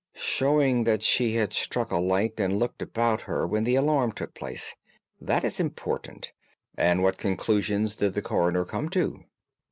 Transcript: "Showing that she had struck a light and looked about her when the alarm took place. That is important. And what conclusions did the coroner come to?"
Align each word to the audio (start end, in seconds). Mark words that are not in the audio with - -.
"Showing 0.15 0.85
that 0.85 1.03
she 1.03 1.35
had 1.35 1.53
struck 1.53 1.91
a 1.91 1.99
light 1.99 2.39
and 2.39 2.57
looked 2.57 2.81
about 2.81 3.21
her 3.21 3.45
when 3.45 3.65
the 3.65 3.75
alarm 3.75 4.13
took 4.13 4.33
place. 4.33 4.75
That 5.21 5.43
is 5.45 5.59
important. 5.59 6.31
And 6.75 7.03
what 7.03 7.19
conclusions 7.19 7.97
did 7.97 8.15
the 8.15 8.21
coroner 8.23 8.65
come 8.65 8.89
to?" 8.97 9.25